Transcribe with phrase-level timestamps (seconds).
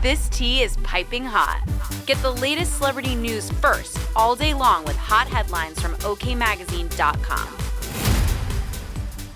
[0.00, 1.60] This tea is piping hot.
[2.06, 7.48] Get the latest celebrity news first all day long with hot headlines from OKMagazine.com.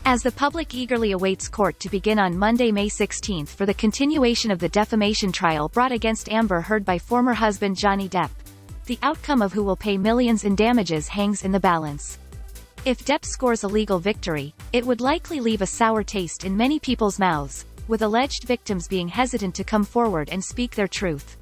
[0.04, 4.52] As the public eagerly awaits court to begin on Monday, May 16th for the continuation
[4.52, 8.30] of the defamation trial brought against Amber Heard by former husband Johnny Depp,
[8.86, 12.18] the outcome of who will pay millions in damages hangs in the balance.
[12.84, 16.78] If Depp scores a legal victory, it would likely leave a sour taste in many
[16.78, 21.36] people's mouths, with alleged victims being hesitant to come forward and speak their truth.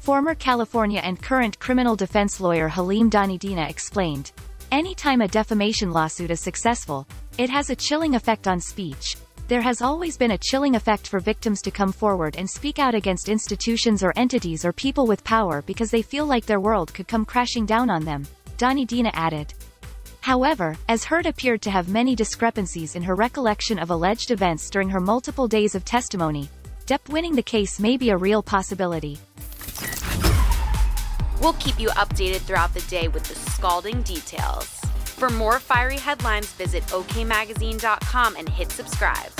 [0.00, 4.32] Former California and current criminal defense lawyer Halim Dhanidina explained,
[4.70, 7.08] Anytime a defamation lawsuit is successful,
[7.38, 9.16] it has a chilling effect on speech.
[9.48, 12.94] There has always been a chilling effect for victims to come forward and speak out
[12.94, 17.08] against institutions or entities or people with power because they feel like their world could
[17.08, 18.26] come crashing down on them,
[18.58, 19.54] Dhanidina added.
[20.20, 24.88] However, as Heard appeared to have many discrepancies in her recollection of alleged events during
[24.90, 26.48] her multiple days of testimony,
[26.86, 29.18] Depp winning the case may be a real possibility.
[31.40, 34.66] We'll keep you updated throughout the day with the scalding details.
[35.04, 39.30] For more fiery headlines, visit OKMagazine.com and hit subscribe.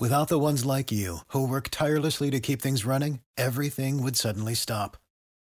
[0.00, 4.54] Without the ones like you, who work tirelessly to keep things running, everything would suddenly
[4.54, 4.96] stop.